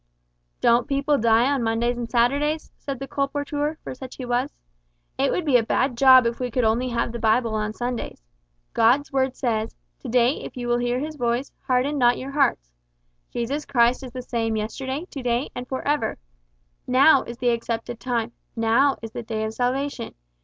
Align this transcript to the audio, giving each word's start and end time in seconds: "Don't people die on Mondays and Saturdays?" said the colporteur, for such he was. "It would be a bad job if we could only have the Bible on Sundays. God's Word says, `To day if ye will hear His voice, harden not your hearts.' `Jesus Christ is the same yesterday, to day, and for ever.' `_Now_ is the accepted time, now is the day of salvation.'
"Don't 0.61 0.87
people 0.87 1.19
die 1.19 1.45
on 1.51 1.61
Mondays 1.61 1.95
and 1.95 2.09
Saturdays?" 2.09 2.71
said 2.75 2.97
the 2.97 3.07
colporteur, 3.07 3.77
for 3.83 3.93
such 3.93 4.15
he 4.15 4.25
was. 4.25 4.51
"It 5.19 5.31
would 5.31 5.45
be 5.45 5.57
a 5.57 5.63
bad 5.63 5.95
job 5.95 6.25
if 6.25 6.39
we 6.39 6.49
could 6.49 6.63
only 6.63 6.87
have 6.89 7.11
the 7.11 7.19
Bible 7.19 7.53
on 7.53 7.71
Sundays. 7.71 8.23
God's 8.73 9.11
Word 9.11 9.35
says, 9.35 9.75
`To 10.03 10.09
day 10.09 10.41
if 10.43 10.57
ye 10.57 10.65
will 10.65 10.79
hear 10.79 10.97
His 10.97 11.17
voice, 11.17 11.51
harden 11.67 11.99
not 11.99 12.17
your 12.17 12.31
hearts.' 12.31 12.71
`Jesus 13.35 13.67
Christ 13.67 14.01
is 14.01 14.11
the 14.11 14.23
same 14.23 14.55
yesterday, 14.57 15.05
to 15.11 15.21
day, 15.21 15.51
and 15.53 15.67
for 15.67 15.87
ever.' 15.87 16.17
`_Now_ 16.89 17.27
is 17.27 17.37
the 17.37 17.49
accepted 17.49 17.99
time, 17.99 18.31
now 18.55 18.97
is 19.03 19.11
the 19.11 19.21
day 19.21 19.43
of 19.43 19.53
salvation.' 19.53 20.15